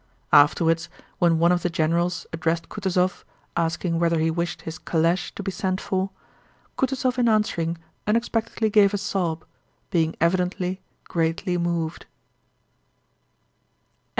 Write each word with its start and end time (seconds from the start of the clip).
Afterwards 0.33 0.89
when 1.19 1.37
one 1.37 1.51
of 1.51 1.61
the 1.61 1.69
generals 1.69 2.25
addressed 2.33 2.69
Kutúzov 2.69 3.23
asking 3.55 3.99
whether 3.99 4.17
he 4.17 4.31
wished 4.31 4.63
his 4.63 4.79
calèche 4.79 5.31
to 5.35 5.43
be 5.43 5.51
sent 5.51 5.79
for, 5.79 6.09
Kutúzov 6.75 7.19
in 7.19 7.29
answering 7.29 7.77
unexpectedly 8.07 8.71
gave 8.71 8.95
a 8.95 8.97
sob, 8.97 9.45
being 9.91 10.15
evidently 10.19 10.81
greatly 11.07 11.55
moved. 11.55 12.07